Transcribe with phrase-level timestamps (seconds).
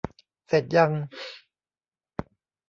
[0.47, 0.91] เสร็จยัง